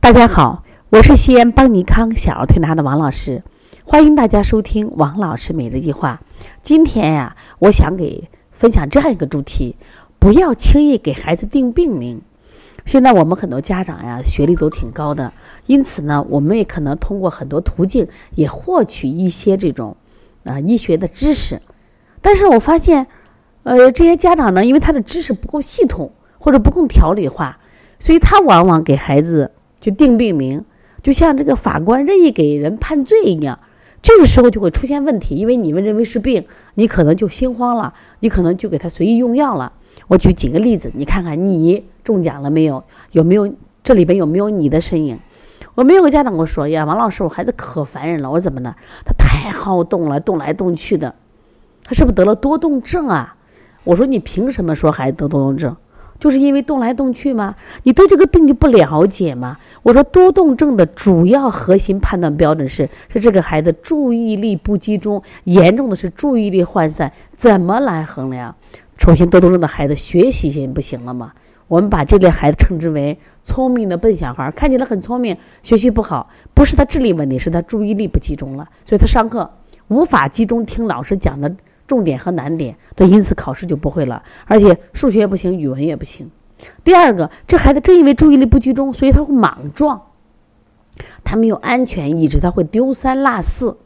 [0.00, 3.42] 大家好，我是西安邦尼康小儿推拿的王老师，
[3.84, 6.20] 欢迎大家收听王老师每日一句话。
[6.60, 9.76] 今天呀，我想给分享这样一个主题：
[10.18, 12.20] 不要轻易给孩子定病名。
[12.84, 15.32] 现在我们很多家长呀，学历都挺高的，
[15.66, 19.96] 因此呢，我们也可能通过很多途径也获取一些这种
[20.44, 21.62] 啊医学的知识。
[22.20, 23.06] 但是我发现，
[23.62, 27.58] 呃，这些家长呢，因为他的知识不够系统或者不够条理化，
[28.00, 29.52] 所以他往往给孩子
[29.82, 30.64] 就定病名，
[31.02, 33.58] 就像这个法官任意给人判罪一样。
[34.00, 39.72] 这个时候就会出现问题，因为你们认为是病，你可能就心慌了，你可能就给他随意用药了。
[40.06, 42.82] 我举几个例子，你看看你中奖了没有？
[43.10, 43.52] 有没有
[43.82, 45.18] 这里边有没有你的身影？
[45.74, 48.30] 我们有个家长跟我说呀，王老师，我孩子可烦人了。
[48.30, 48.74] 我说怎么呢？
[49.04, 51.14] 他太好动了，动来动去的。
[51.84, 53.36] 他是不是得了多动症啊？
[53.84, 55.76] 我说你凭什么说孩子得多动症？
[56.22, 57.56] 就是因为动来动去吗？
[57.82, 59.58] 你对这个病就不了解吗？
[59.82, 67.10] 我说多动症的主要核心判断标准是是这个孩子注意力不集中，严重的是注意力涣散。
[67.34, 68.54] 怎么来衡量？
[68.98, 71.32] 首先多动症的孩子学习性不行了吗？
[71.66, 79.50] 我们把这类孩子称之为聪明的笨小孩，看起来很聪明，学习不好，不是他智力问题，是他注意力不集中了，所以他上课
[79.88, 81.52] 无法集中听老师讲的。
[81.86, 86.30] 重点和难点，他因此考试就不会了，而且数学不行，语文也不行。
[86.84, 90.00] 第二个，这孩子正因为注意力不集中，所以他会莽撞，
[91.24, 93.78] 他没有安全意识，他会丢三落四。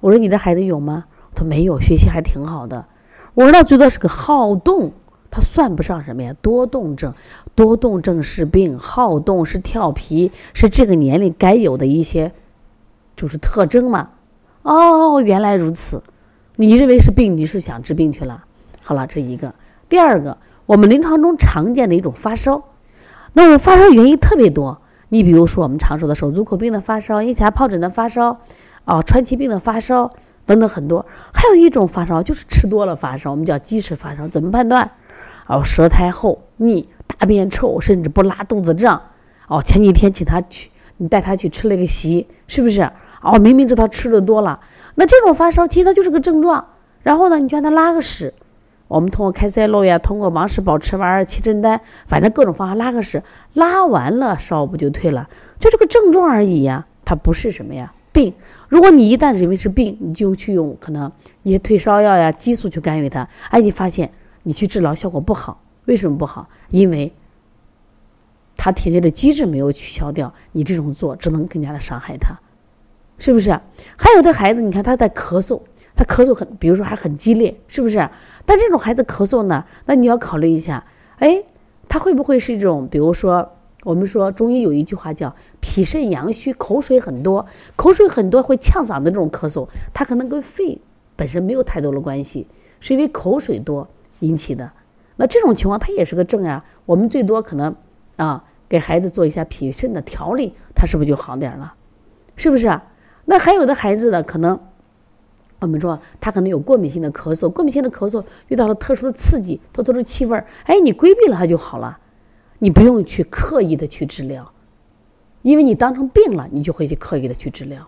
[0.00, 1.04] 我说你的孩子有吗？
[1.34, 2.86] 他说没有，学习还挺好的。
[3.34, 4.92] 我说那最多是个好动，
[5.30, 6.34] 他算不上什么呀？
[6.40, 7.12] 多动症，
[7.54, 12.32] 多动症是病，好动是调皮，是这个年龄该有的一些
[13.14, 14.10] 就是特征嘛。
[14.62, 16.02] 哦，原来如此。
[16.60, 18.42] 你认为是病，你是想治病去了。
[18.82, 19.54] 好了，这一个。
[19.88, 22.64] 第二个，我们临床中常见的一种发烧，
[23.34, 24.76] 那我发烧原因特别多。
[25.10, 28.40] 你比如说我们常说的手足口病的发烧、腋下疱疹的发烧，
[28.86, 30.12] 啊，川崎病的发烧
[30.46, 31.06] 等等很多。
[31.32, 34.26] 还有一种发烧就是吃多了发烧，我们叫积食发烧。
[34.26, 34.90] 怎么判断？
[35.46, 39.00] 哦，舌苔厚、腻、大便臭，甚至不拉、肚子胀。
[39.46, 42.90] 哦，前几天请他去，你带他去吃了个席，是不是？
[43.22, 44.58] 哦，明明知道吃的多了。
[45.00, 46.66] 那这种发烧其实它就是个症状，
[47.04, 48.34] 然后呢，你就让他拉个屎，
[48.88, 53.22] 我们通过开塞露呀，通过王氏保持丸、气镇丹，反正各种方法拉个屎，
[53.52, 55.30] 拉完了烧不就退了？
[55.60, 58.34] 就这个症状而已呀，它不是什么呀病。
[58.68, 61.12] 如果你一旦认为是病，你就去用可能
[61.44, 64.10] 一些退烧药呀、激素去干预它，哎，你发现
[64.42, 66.48] 你去治疗效果不好，为什么不好？
[66.70, 67.12] 因为
[68.56, 72.36] 他体内的机制没有取消掉，你这种做只能更加的伤害他。
[73.18, 73.50] 是不是？
[73.96, 75.60] 还有的孩子，你看他在咳嗽，
[75.96, 78.08] 他咳嗽很，比如说还很激烈，是不是？
[78.46, 80.84] 但这种孩子咳嗽呢，那你要考虑一下，
[81.18, 81.42] 哎，
[81.88, 83.52] 他会不会是一种，比如说，
[83.82, 90.80] 我们说中医有一句话叫脾肾阳虚，口水很多，口水很多会呛嗓的这种咳嗽，他可能跟肺
[91.16, 92.46] 本身没有太多的关系，
[92.78, 93.88] 是因为口水多
[94.20, 94.70] 引起的。
[95.16, 97.74] 那这种情况他也是个症呀，我们最多可能
[98.16, 101.74] 啊给孩子做一下脾肾的调理，他是不是就好点了？
[102.36, 102.80] 是不是？
[103.30, 104.58] 那还有的孩子呢，可能
[105.58, 111.98] 我们说他可能有过敏性的咳嗽，过敏性的咳嗽遇到了特殊的刺激，特殊的气味儿，哎，你规避了它就好了，
[112.58, 114.50] 你不用去刻意的去治疗，
[115.42, 117.86] 因为你当成病了，你就会去刻意的去治疗。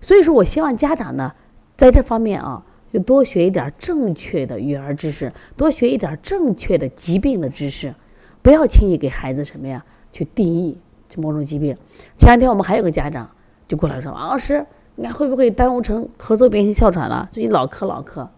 [0.00, 1.32] 所以说我希望家长呢，
[1.76, 7.92] 在这方面啊，就多学一点正确的育儿知识，多学一点正确的疾病的知识，
[8.40, 10.78] 不要轻易给孩子什么呀去定义
[11.16, 11.76] 某种疾病。
[12.16, 13.28] 前两天我们还有个家长。
[13.72, 14.66] 就过来说，王老师，
[14.96, 17.26] 你看会不会耽误成咳嗽变性哮喘了？
[17.32, 18.28] 最近老咳老咳。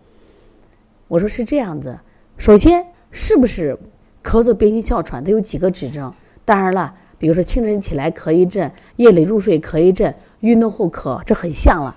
[1.08, 1.98] 我说是这样子，
[2.38, 3.76] 首先是不是
[4.22, 5.24] 咳嗽变性哮喘？
[5.24, 6.14] 它有几个指征？
[6.44, 11.96] 当然了，比如说清晨起来咳一阵，夜里入睡咳一阵，运动后咳，这很像了。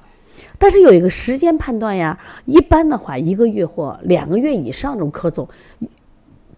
[0.57, 5.47] 但是有一个时间判断呀，一般的话，一个月或两个月以上这种咳嗽，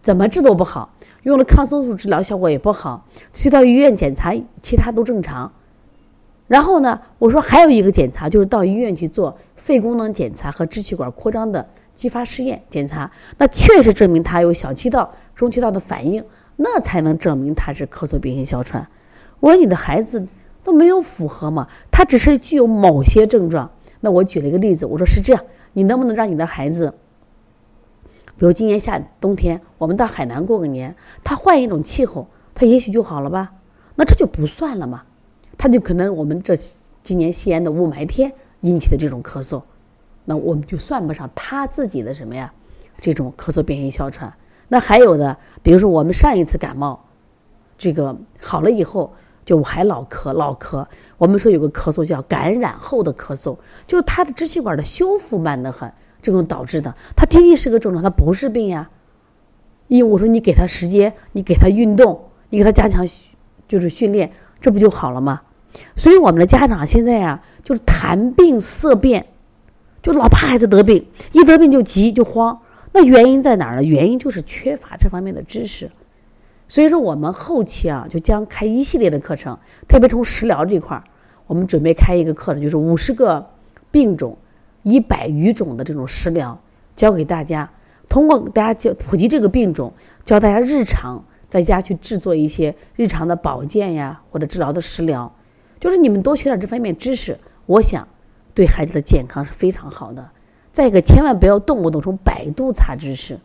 [0.01, 5.51] 怎么治都不好，用了抗生素治疗效果也不好，去到医院检查，其他都正常。
[6.49, 16.23] 然后呢，我说还有一个检查，就是到医院去做肺功能检查和支气管扩张的激发试验检查，那确实证明他有小气道、中气道的反应，
[16.55, 18.87] 那才能证明他是咳嗽变性哮喘。
[19.39, 20.27] 我说你的孩子
[20.63, 23.69] 都没有符合嘛，他只是具有某些症状。
[23.99, 25.43] 那我举了一个例子，我说是这样，
[25.73, 26.91] 你能不能让你的孩子，
[28.37, 33.51] 比如今年夏冬天我们到海南过个年，他换一种气候，他也许就好了吧？
[33.93, 35.03] 那这就不算了嘛。
[35.59, 36.55] 他就可能我们这
[37.03, 39.61] 今年西安的雾霾天引起的这种咳嗽，
[40.23, 42.53] 那我们就算不上他自己的什么呀？
[43.01, 44.33] 这种咳嗽变性哮喘。
[44.69, 47.05] 那还有的，比如说我们上一次感冒，
[47.77, 49.13] 这个好了以后，
[49.43, 50.87] 就还老咳老咳。
[51.17, 55.91] 我们说有个咳嗽叫感染后的咳嗽，就是他的支气管的修复慢得很，
[56.21, 56.95] 这种导致的。
[57.17, 58.89] 他仅仅是个症状，他不是病呀。
[59.87, 63.05] 因为我说你给他时间，你给他运动，你给他加强
[63.67, 65.41] 就是训练，这不就好了吗？
[65.95, 69.25] 所以我们的家长现在啊，就是谈病色变，
[70.01, 72.59] 就老怕孩子得病，一得病就急就慌。
[72.91, 73.83] 那原因在哪儿呢？
[73.83, 75.91] 原因就是缺乏这方面的知识。
[76.67, 79.57] 所以说，我们后期啊，就将开一系列的课程，
[79.87, 81.03] 特别从食疗这块儿，
[81.45, 83.49] 我们准备开一个课程，就是五十个
[83.91, 84.37] 病种、
[84.83, 86.59] 一百余种的这种食疗，
[86.95, 87.69] 教给大家。
[88.07, 89.93] 通过大家教普及这个病种，
[90.25, 95.31] 教大家日常在家去制作一些日常的保健呀或者治疗的食疗，
[95.79, 98.07] 就是你们多学点这方面知识，我想
[98.53, 100.29] 对孩子的健康是非常好的。
[100.71, 103.39] 再一个，千万不要动不动从百度查知识。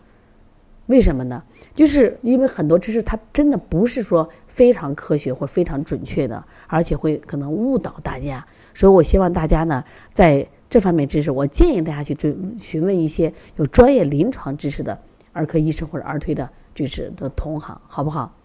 [0.87, 1.43] 为什么呢？
[1.73, 8.47] 就是因为很多知识它真的不是说非常科学或非常准确的，而且会可能误导大家。
[8.75, 9.83] 所以我希望大家呢，
[10.13, 14.99] 在这方面知识，我建议大家去追询问一些有专业临床知识的
[15.33, 18.37] 儿科医生或者儿推的就是的同行，好不好？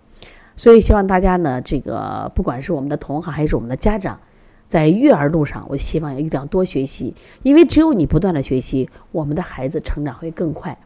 [0.59, 4.19] 所以希望大家呢，这个不管是我们的同行还是我们的家长，
[4.67, 10.77] 在育儿路上，我希望一定要多学习，因为只有你不断的学习，我们的孩子成长会更快。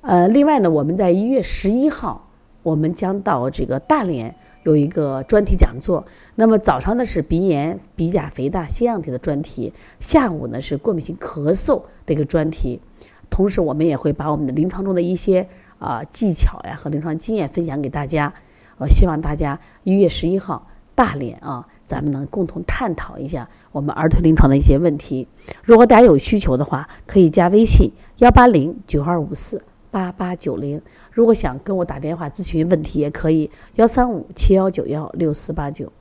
[0.00, 2.26] 呃，另外呢，我们在一月十一号，
[2.62, 6.06] 我们将到这个大连有一个专题讲座。
[6.36, 12.80] 那么早上呢是鼻炎、鼻甲肥大、腺样体的专题，下午呢是过敏性咳嗽的一个专题。
[13.28, 15.46] 同时，我们也会把我们的临床中的一些
[15.78, 18.32] 啊技巧呀和临床经验分享给大家。
[18.80, 25.28] 我希望大家一月十一号大连啊，咱们能共同探讨一下我们儿童临床的一些问题。
[25.62, 29.62] 如果大家有需求的话，可以加微信幺八零九二五四。
[29.92, 30.80] 八八九零，
[31.10, 35.92] 如果想跟我打电话咨询问题，也可以幺三五七幺九幺六四八九。